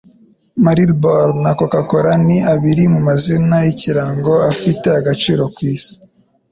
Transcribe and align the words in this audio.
Marlboro 0.63 1.33
na 1.43 1.51
Coca-Cola 1.59 2.11
ni 2.25 2.37
abiri 2.53 2.83
mu 2.93 2.99
mazina 3.07 3.55
y'ikirango 3.65 4.33
afite 4.51 4.87
agaciro 4.99 5.43
ku 5.53 5.59
isi 5.73 5.93